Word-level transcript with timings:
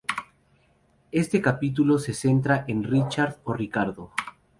Este 1.11 1.43
capítulo 1.43 1.99
se 1.99 2.15
centra 2.15 2.65
en 2.67 2.83
Richard 2.83 3.37
o 3.43 3.53
Ricardo. 3.53 4.11